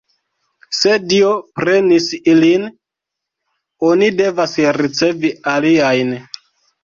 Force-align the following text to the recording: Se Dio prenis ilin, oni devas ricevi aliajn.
Se 0.75 0.93
Dio 1.11 1.33
prenis 1.59 2.07
ilin, 2.31 2.63
oni 3.91 4.09
devas 4.23 4.57
ricevi 4.81 5.31
aliajn. 5.53 6.17